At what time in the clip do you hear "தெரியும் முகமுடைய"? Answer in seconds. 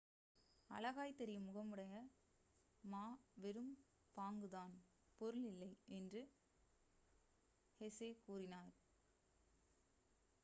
1.17-1.95